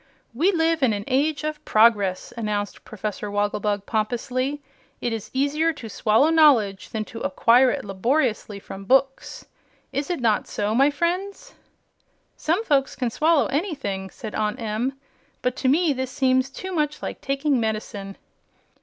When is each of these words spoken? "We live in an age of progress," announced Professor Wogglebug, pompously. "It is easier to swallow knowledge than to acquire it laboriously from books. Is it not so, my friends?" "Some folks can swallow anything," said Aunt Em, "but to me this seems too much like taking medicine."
"We 0.33 0.51
live 0.51 0.81
in 0.81 0.93
an 0.93 1.03
age 1.05 1.43
of 1.43 1.63
progress," 1.63 2.33
announced 2.35 2.83
Professor 2.83 3.29
Wogglebug, 3.29 3.85
pompously. 3.85 4.59
"It 4.99 5.13
is 5.13 5.29
easier 5.31 5.71
to 5.73 5.89
swallow 5.89 6.31
knowledge 6.31 6.89
than 6.89 7.05
to 7.05 7.19
acquire 7.21 7.69
it 7.69 7.85
laboriously 7.85 8.57
from 8.59 8.85
books. 8.85 9.45
Is 9.93 10.09
it 10.09 10.19
not 10.19 10.47
so, 10.47 10.73
my 10.73 10.89
friends?" 10.89 11.53
"Some 12.35 12.63
folks 12.65 12.95
can 12.95 13.11
swallow 13.11 13.45
anything," 13.51 14.09
said 14.09 14.33
Aunt 14.33 14.59
Em, 14.59 14.93
"but 15.43 15.55
to 15.57 15.67
me 15.67 15.93
this 15.93 16.09
seems 16.09 16.49
too 16.49 16.73
much 16.73 17.03
like 17.03 17.21
taking 17.21 17.59
medicine." 17.59 18.17